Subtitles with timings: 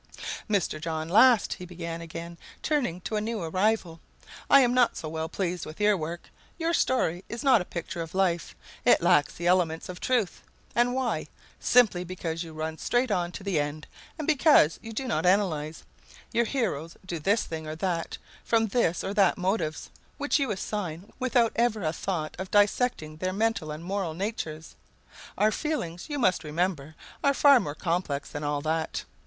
[0.49, 0.81] "Mr.
[0.81, 3.99] John Last," he began again, turning to a new arrival,
[4.49, 6.29] "I am not so well pleased with your work.
[6.57, 10.41] Your story is not a picture of life; it lacks the elements of truth.
[10.73, 11.27] And why?
[11.59, 13.85] Simply because you run straight on to the end;
[14.25, 15.83] because you do not analyze.
[16.31, 19.87] Your heroes do this thing or that from this or that motive,
[20.17, 24.73] which you assign without ever a thought of dissecting their mental and moral natures.
[25.37, 29.03] Our feelings, you must remember, are far more complex than all that.